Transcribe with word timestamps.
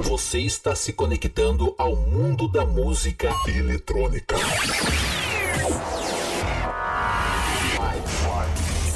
Você 0.00 0.40
está 0.40 0.74
se 0.74 0.92
conectando 0.92 1.74
ao 1.78 1.94
mundo 1.94 2.48
da 2.48 2.66
música 2.66 3.30
eletrônica. 3.46 4.36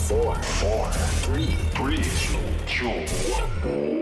5, 0.09 0.19
4, 0.19 0.99
3, 1.33 1.49
3, 1.75 2.07
2, 2.81 3.13
1. 3.63 3.99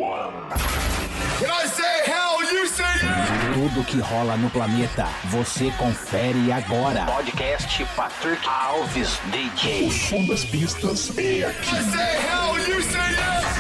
When 1.40 1.50
I 1.50 1.66
say 1.66 2.00
hell, 2.06 2.42
you 2.42 2.66
say 2.66 2.84
yeah! 3.02 3.52
Tudo 3.52 3.84
que 3.84 3.98
rola 4.00 4.36
no 4.38 4.48
planeta, 4.48 5.06
você 5.24 5.70
confere 5.72 6.50
agora. 6.50 7.04
Podcast 7.04 7.84
Patrick 7.94 8.48
Alves 8.48 9.18
DJ. 9.30 9.88
O 9.88 9.90
som 9.90 10.24
das 10.26 10.44
pistas 10.46 11.10
é 11.18 11.44
aqui. 11.44 11.74
I 11.74 11.82
say 11.82 12.16
hell, 12.16 12.58
you 12.58 12.82
say 12.82 13.10
yes! 13.10 13.35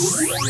Bye. 0.00 0.40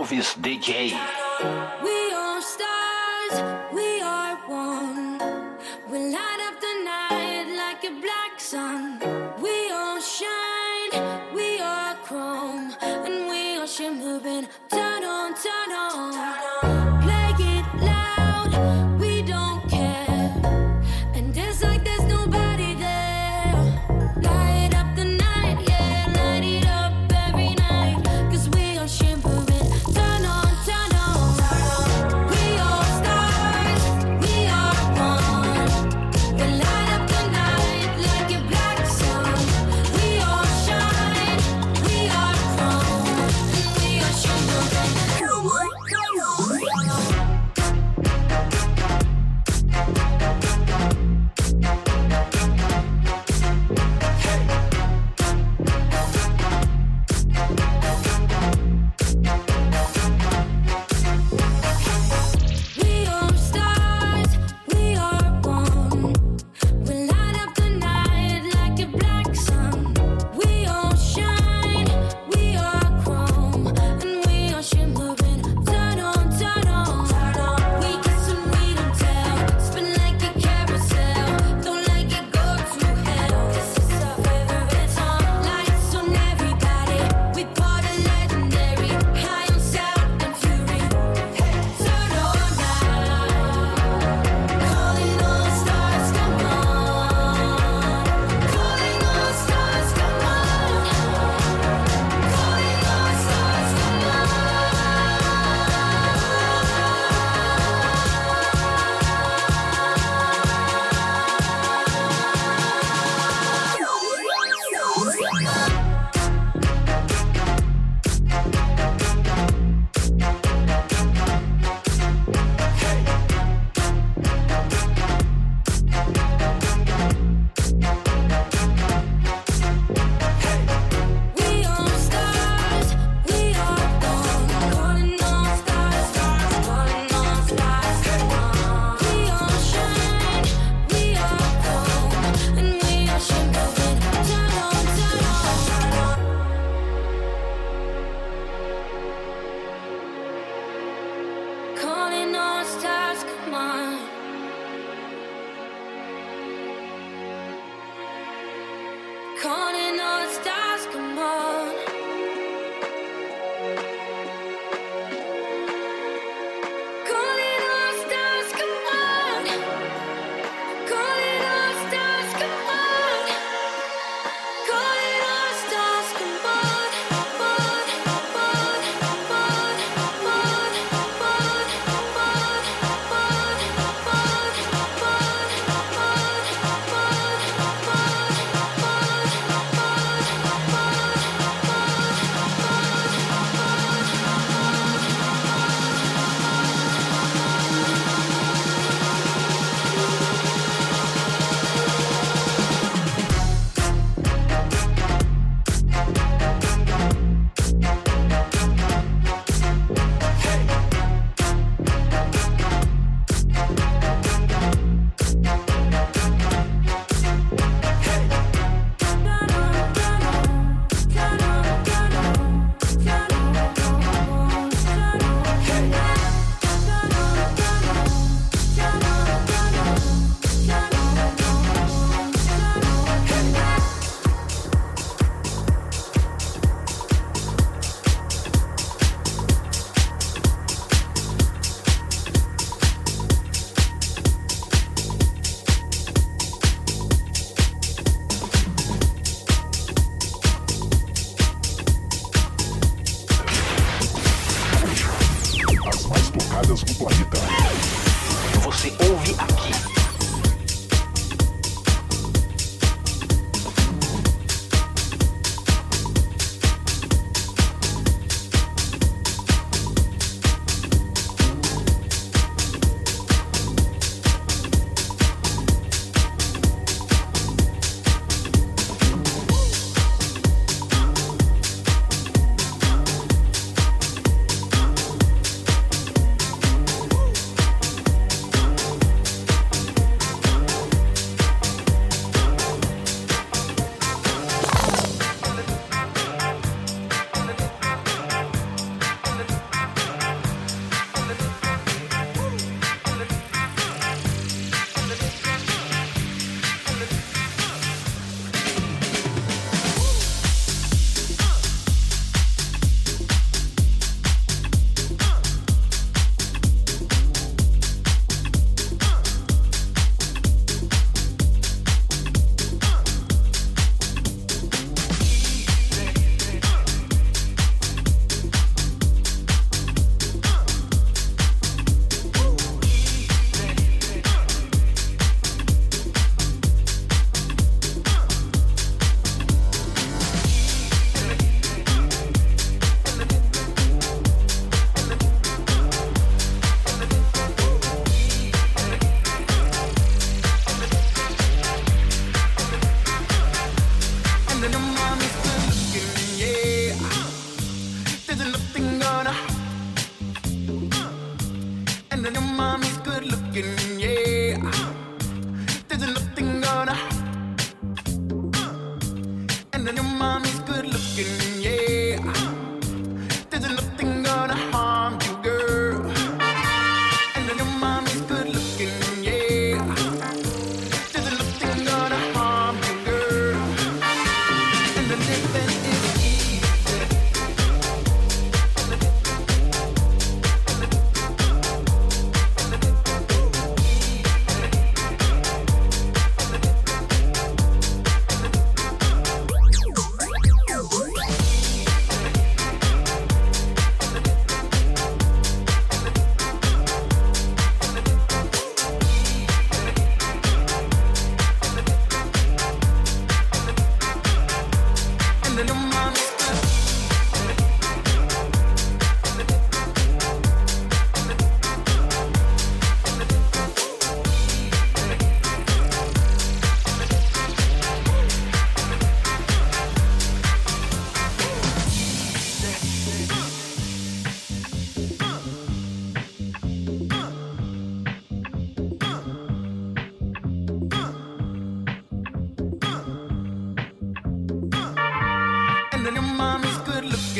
Alves 0.00 0.34
DJ. 0.40 1.99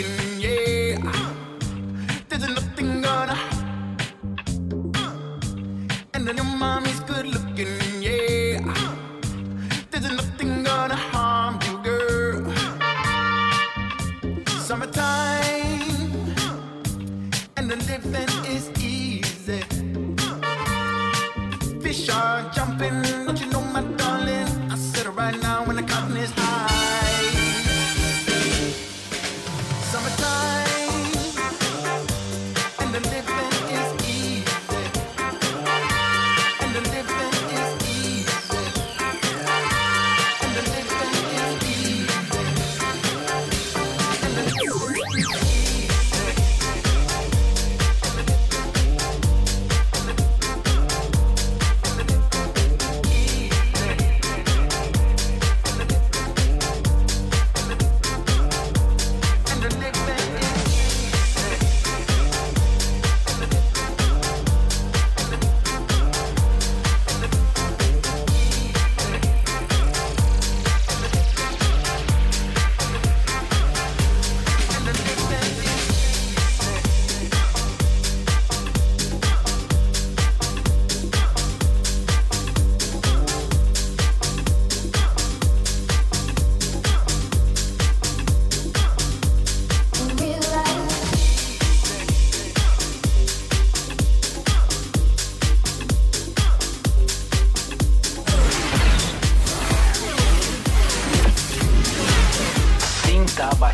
Sinta 0.00 0.29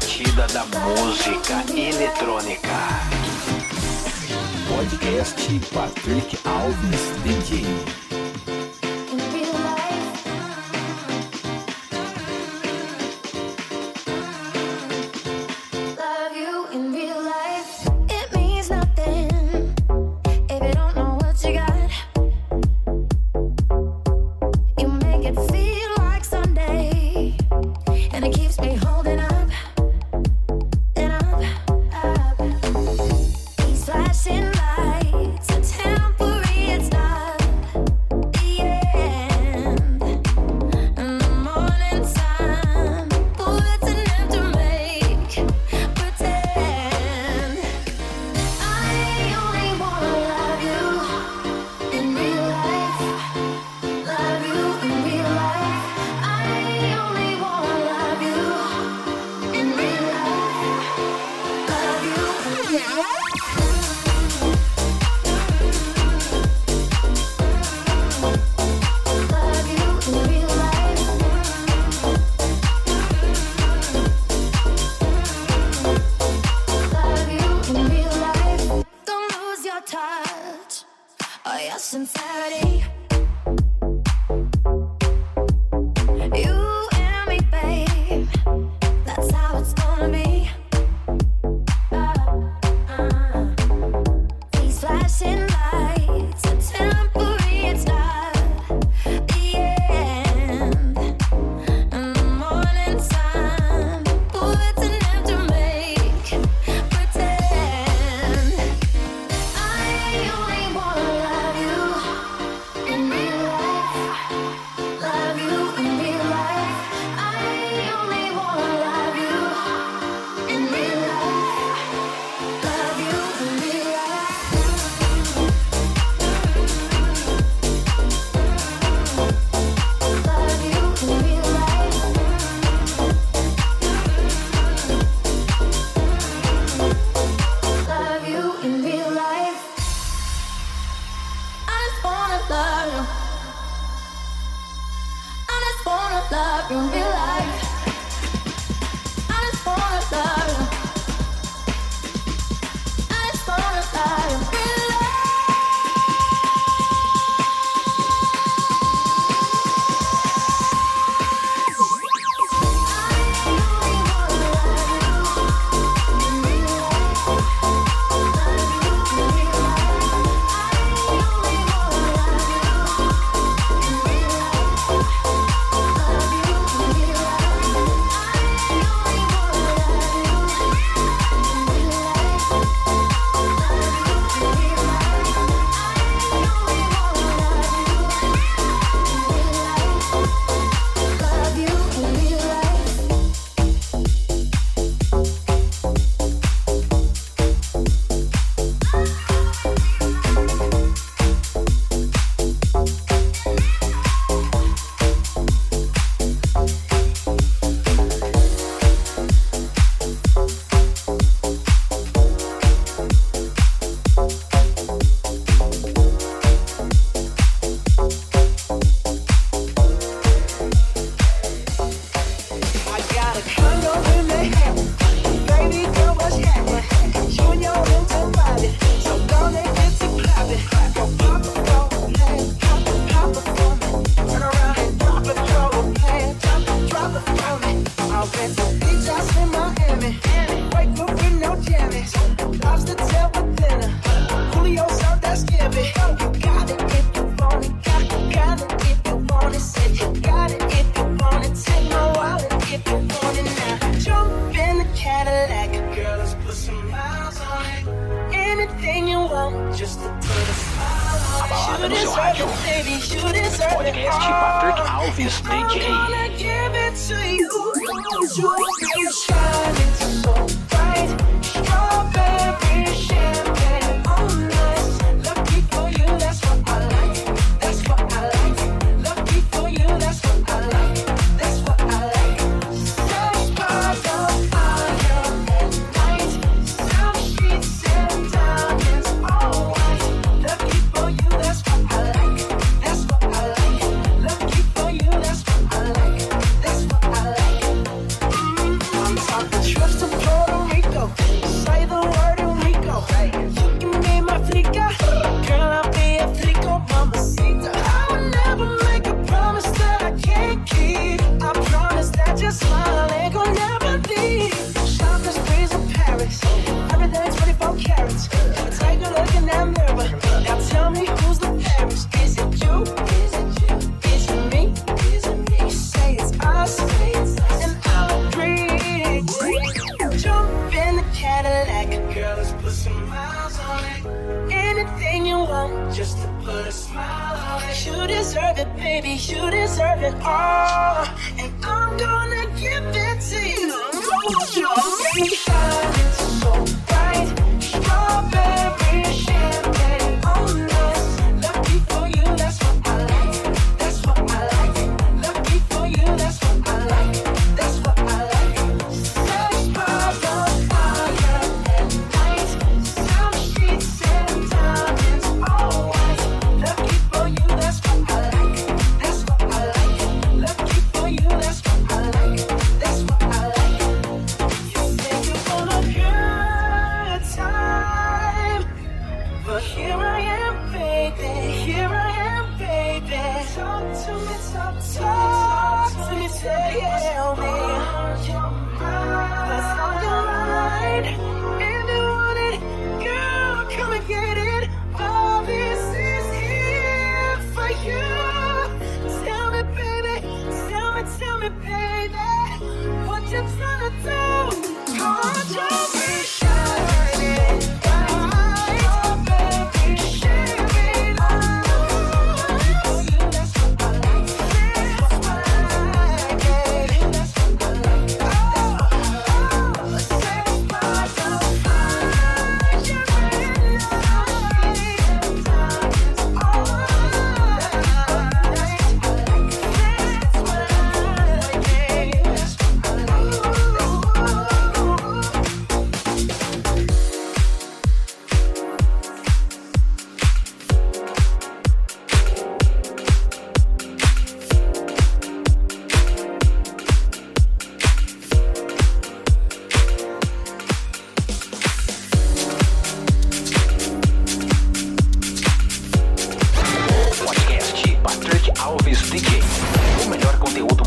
batida 0.07 0.47
da 0.53 0.64
música 0.66 1.64
eletrônica. 1.77 2.69
Podcast 4.69 5.61
Patrick 5.75 6.38
Alves 6.45 7.01
DJ. 7.25 8.06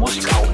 musical. 0.10 0.49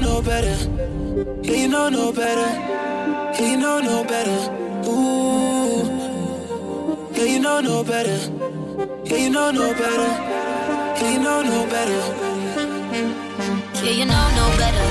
know 0.00 0.14
no 0.14 0.22
better. 0.22 0.56
Yeah, 1.42 1.54
you 1.54 1.68
know 1.68 1.88
no 1.88 2.12
better. 2.12 2.48
Yeah, 3.34 3.50
you 3.50 3.56
know 3.56 3.80
no 3.80 4.04
better. 4.04 4.38
Ooh. 4.88 5.82
Yeah, 7.14 7.24
you 7.24 7.40
know 7.40 7.60
no 7.60 7.84
better. 7.84 8.18
Yeah, 9.04 9.16
you 9.16 9.30
know 9.30 9.50
no 9.50 9.72
better. 9.72 10.10
Yeah, 11.00 11.10
you 11.12 11.18
know 11.20 11.42
no 11.42 11.66
better. 11.66 12.00
Yeah, 13.82 13.90
you 13.90 14.04
know 14.04 14.26
no 14.38 14.46
better. 14.56 14.88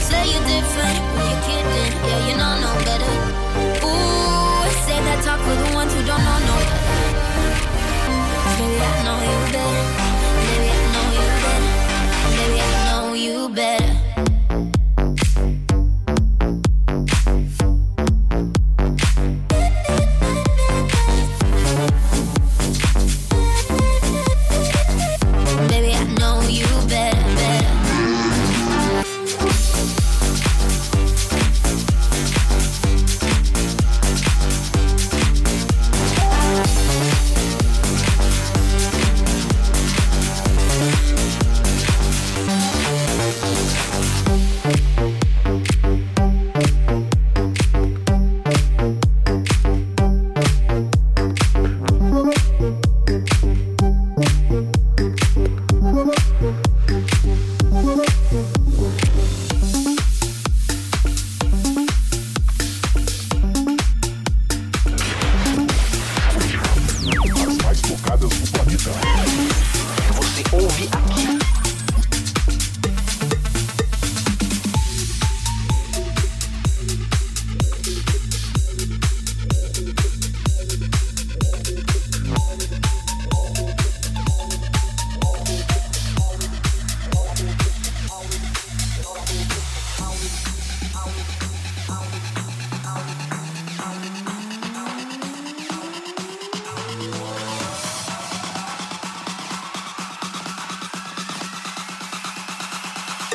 Say 0.00 0.24
you're 0.30 0.46
different, 0.46 0.98
you're 1.16 1.40
kidding. 1.46 1.92
Yeah, 2.08 2.28
you 2.28 2.36
know 2.36 2.60
no 2.60 2.73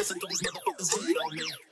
listen 0.10 0.20
to 0.20 0.28
these 0.28 0.42
motherfuckers 0.42 1.08
hate 1.08 1.18
on 1.18 1.36
me. 1.36 1.69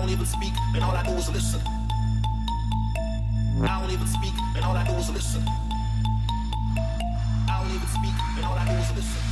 I 0.00 0.02
don't 0.02 0.12
even 0.12 0.24
speak, 0.24 0.54
and 0.74 0.82
all 0.82 0.96
I 0.96 1.02
do 1.02 1.12
is 1.12 1.28
listen. 1.28 1.60
I 3.62 3.80
don't 3.82 3.90
even 3.90 4.06
speak, 4.06 4.32
and 4.56 4.64
all 4.64 4.74
I 4.74 4.82
do 4.86 4.94
is 4.94 5.10
listen. 5.10 5.44
I 7.46 7.60
don't 7.60 7.74
even 7.74 7.86
speak, 7.86 8.14
and 8.38 8.44
all 8.46 8.54
I 8.54 8.64
do 8.64 8.72
is 8.80 8.96
listen. 8.96 9.29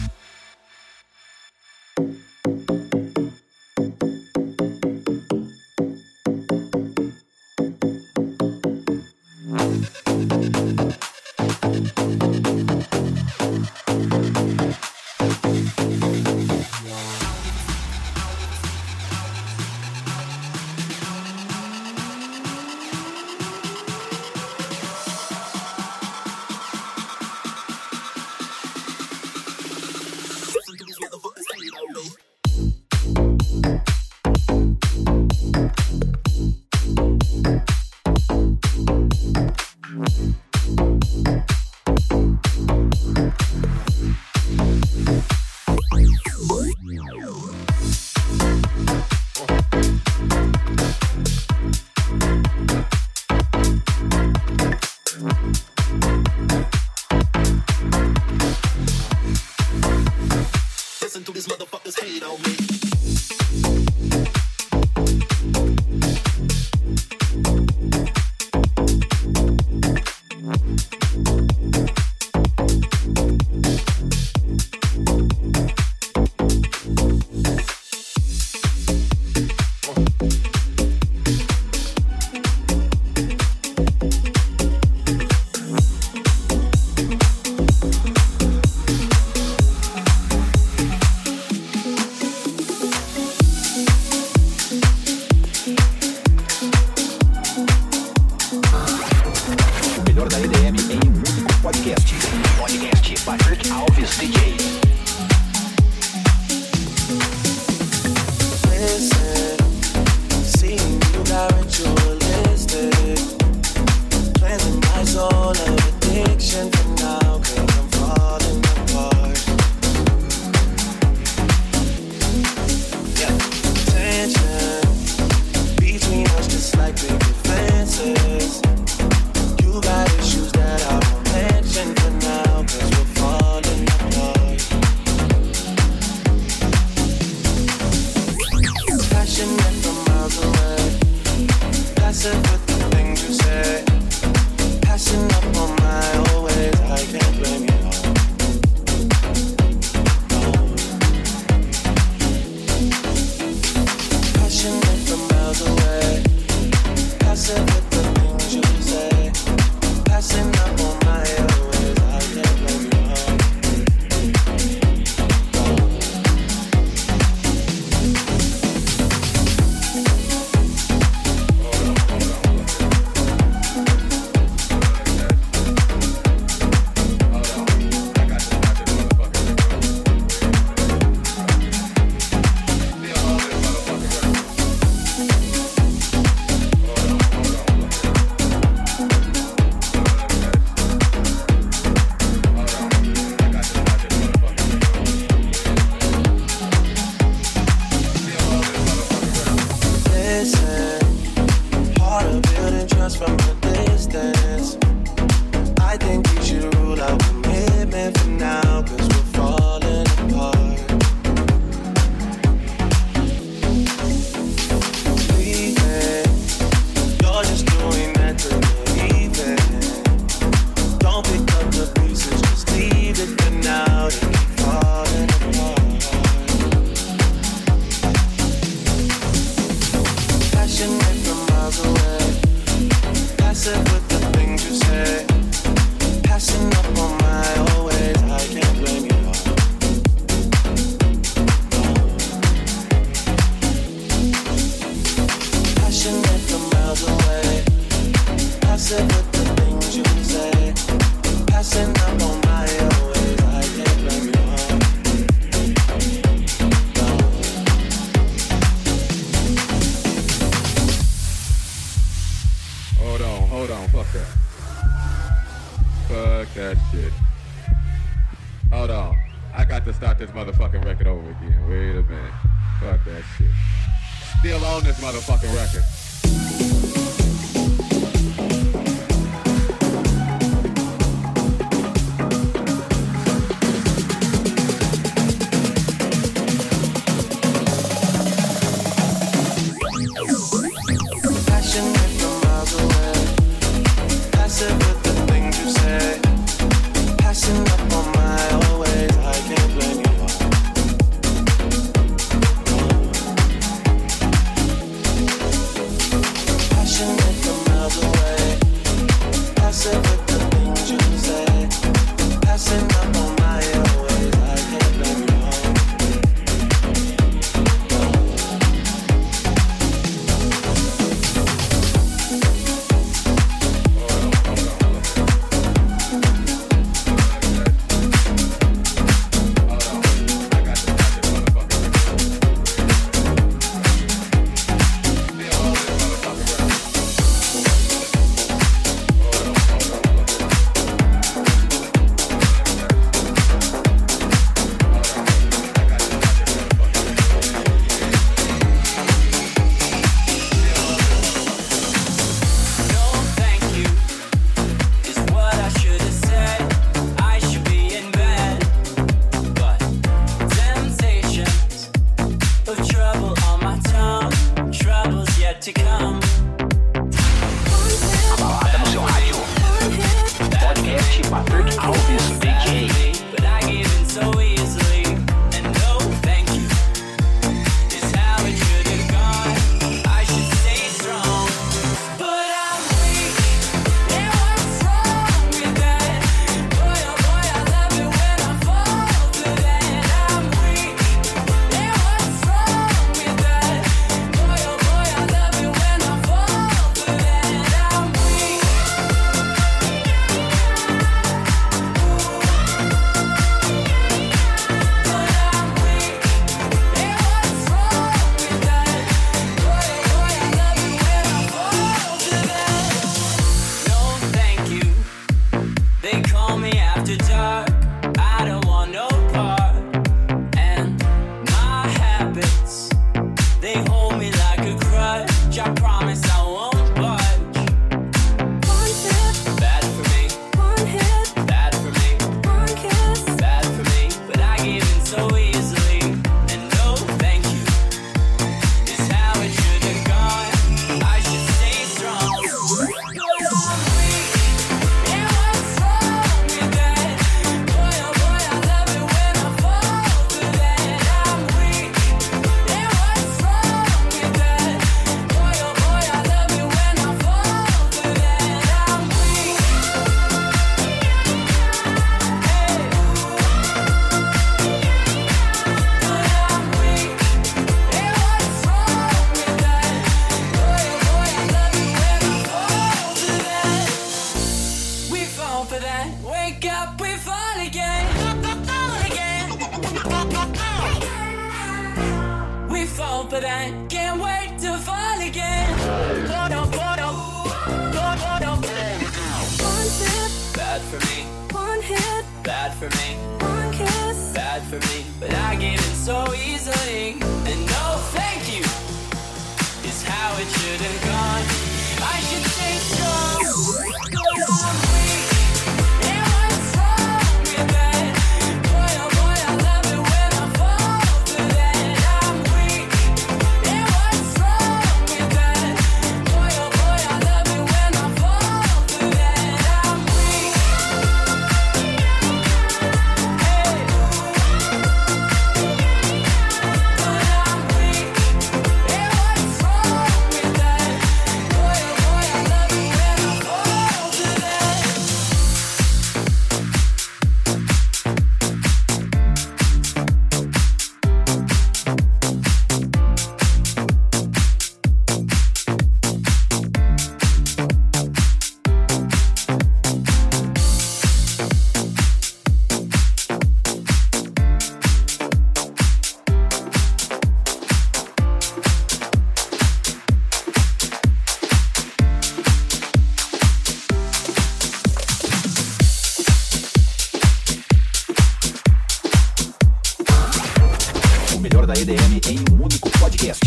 EDM 571.79 572.20
em 572.29 572.38
um 572.52 572.64
único 572.64 572.90
podcast. 572.98 573.46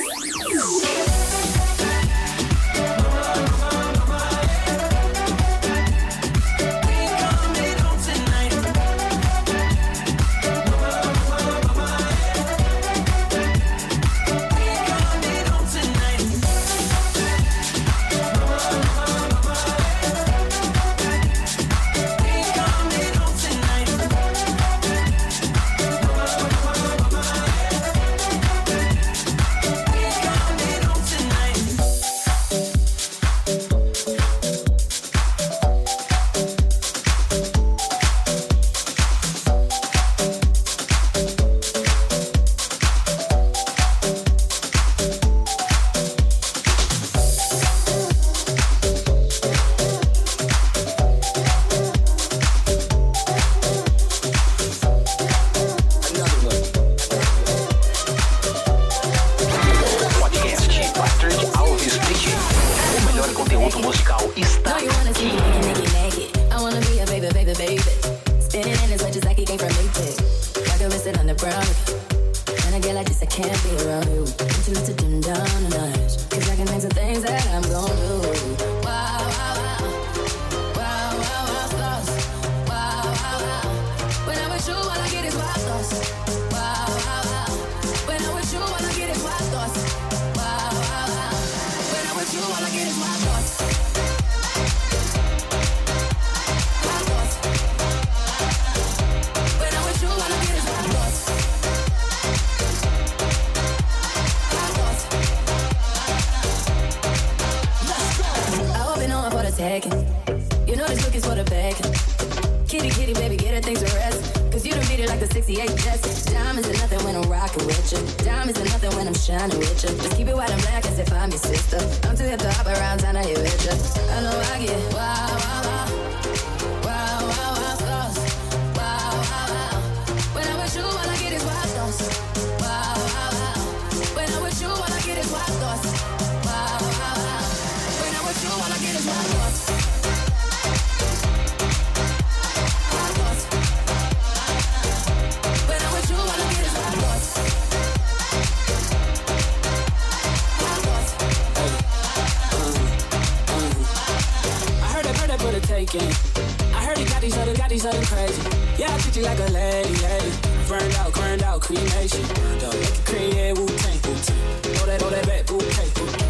heard 156.91 156.99
it 156.99 157.09
got 157.09 157.21
these 157.21 157.37
other, 157.37 157.55
got 157.55 157.69
these 157.69 157.85
other 157.85 158.03
crazy. 158.05 158.41
Yeah, 158.77 158.93
I 158.93 158.97
treat 158.99 159.15
you 159.15 159.23
like 159.23 159.39
a 159.39 159.51
lady, 159.51 159.95
lady. 160.03 160.31
Burned 160.67 160.93
out, 160.95 161.13
burned 161.13 161.43
out, 161.43 161.61
cremation. 161.61 162.23
Don't 162.59 162.73
make 162.79 162.89
it 162.89 163.05
cream, 163.05 163.31
yeah, 163.33 163.53
Wu 163.53 163.65
Tang, 163.65 163.99
Wu 164.03 164.13
Tang. 164.25 164.75
Throw 164.75 164.85
that, 164.85 164.99
throw 164.99 165.09
that 165.09 165.25
back, 165.25 165.45
bouquet. 165.45 165.89
Call 165.95 166.05
me 166.07 166.20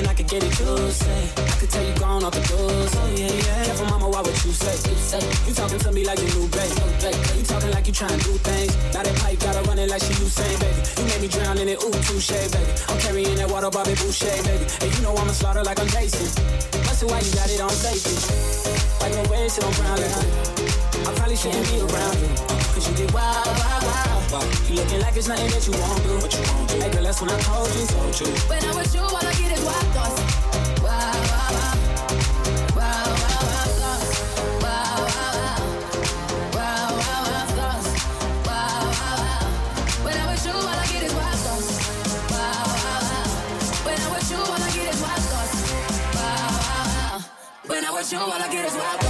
and 0.00 0.08
I 0.08 0.14
could 0.14 0.28
get 0.28 0.42
it, 0.42 0.52
you 0.58 0.90
say. 0.90 1.22
I 1.36 1.54
could 1.60 1.70
tell 1.70 1.84
you 1.84 1.94
gone 2.00 2.24
off 2.24 2.32
the 2.32 2.40
doors, 2.48 2.92
oh 2.96 3.08
yeah, 3.14 3.28
yeah. 3.28 3.64
Careful, 3.68 3.86
mama, 3.92 4.08
why 4.08 4.20
would 4.24 4.38
you 4.44 4.52
say? 4.52 4.72
You 4.88 4.96
say 4.96 5.20
you 5.46 5.52
talking 5.52 5.78
to 5.78 5.92
me 5.92 6.04
like 6.08 6.18
you 6.18 6.28
new 6.32 6.48
babe. 6.48 6.72
You 7.36 7.44
talking 7.44 7.70
like 7.70 7.86
you 7.86 7.92
trying 7.92 8.16
to 8.18 8.24
do 8.24 8.32
things. 8.40 8.72
Now 8.96 9.04
that 9.04 9.16
pipe 9.20 9.38
gotta 9.40 9.60
run 9.68 9.78
it 9.78 9.90
like 9.90 10.02
she 10.02 10.14
Usain, 10.24 10.56
baby. 10.56 10.80
You 10.96 11.04
made 11.04 11.20
me 11.20 11.28
drown 11.28 11.58
in 11.58 11.68
it, 11.68 11.78
ooh, 11.84 11.92
touche, 12.08 12.32
baby. 12.32 12.72
I'm 12.88 12.98
carrying 12.98 13.36
that 13.36 13.50
water, 13.50 13.70
Bobby 13.70 13.94
Boucher, 14.00 14.40
baby. 14.48 14.64
And 14.80 14.88
you 14.96 15.00
know 15.04 15.12
I'ma 15.12 15.32
slaughter 15.36 15.62
like 15.62 15.78
I'm 15.78 15.88
Jason. 15.88 16.26
Must 16.88 17.04
why 17.04 17.20
you 17.20 17.32
got 17.36 17.50
it 17.52 17.60
on 17.60 17.70
safety. 17.70 18.16
Like 19.04 19.12
no 19.12 19.22
way, 19.30 19.48
shit 19.52 19.64
on 19.64 19.72
brown. 19.76 20.00
I 20.00 21.10
probably 21.14 21.36
shouldn't 21.36 21.66
be 21.68 21.84
around 21.84 22.16
you. 22.24 22.59
Cause 22.80 22.90
you 22.90 23.06
get 23.06 23.14
wild, 23.14 23.46
wild, 23.46 23.84
wild. 23.84 24.32
Wow. 24.32 24.44
You 24.68 24.74
looking 24.76 25.00
like 25.00 25.16
it's 25.16 25.28
nothing 25.28 25.50
that 25.50 25.66
you 25.66 25.72
won't 25.72 26.02
do. 26.02 26.16
What 26.18 26.32
you 26.32 26.42
won't 26.52 26.68
do. 26.68 26.76
Hey 26.80 26.90
girl, 26.90 27.04
that's 27.04 27.20
when 27.20 27.30
I 27.30 27.40
told 27.40 27.68
you. 27.74 27.86
Told 27.86 28.20
you. 28.20 28.26
When 28.48 28.64
I'm 28.64 28.76
with 28.76 28.94
you, 28.94 29.00
all 29.00 29.16
I 29.16 29.32
get 29.34 29.52
is 29.52 29.64
wild 29.64 29.86
thoughts. 29.94 30.20
Wild, 30.80 31.22
wild, 31.30 31.52
wild. 31.56 31.76
Wild, 32.78 33.12
wild, 33.20 33.44
wild 33.52 33.72
thoughts. 33.80 34.08
Wild, 34.64 35.00
wild, 35.10 35.36
wild. 35.40 35.62
Wild, 36.56 36.92
wild, 37.00 37.24
wild 37.30 37.50
thoughts. 37.58 37.88
Wild, 38.48 38.84
wild, 38.96 39.20
wild. 39.20 39.48
When 40.04 40.16
I'm 40.20 40.28
with 40.30 40.44
you, 40.46 40.54
all 40.56 40.78
I 40.80 40.86
get 40.92 41.02
is 41.04 41.14
wild 41.20 41.38
thoughts. 41.44 41.68
Wild, 42.32 42.68
wild, 42.80 43.04
wild. 43.10 43.30
When 43.84 43.98
I'm 44.00 44.10
with 44.14 44.30
you, 44.30 44.40
all 44.40 44.62
I 44.62 44.70
get 44.72 44.86
is 44.94 45.00
wild 45.04 45.24
thoughts. 45.30 45.54
Wild, 46.16 46.52
wild, 46.64 46.88
wild. 46.96 47.22
When 47.68 47.84
I'm 47.84 47.94
with 47.94 48.12
you, 48.12 48.18
all 48.18 48.32
I 48.32 48.48
get 48.48 48.64
is 48.64 48.74
wild 48.74 49.00
thoughts. 49.00 49.09